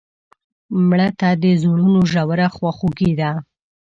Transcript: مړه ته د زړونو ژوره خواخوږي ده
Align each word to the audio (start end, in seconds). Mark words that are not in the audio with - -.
مړه 0.87 1.09
ته 1.19 1.29
د 1.41 1.45
زړونو 1.61 1.99
ژوره 2.11 2.47
خواخوږي 2.55 3.11
ده 3.19 3.31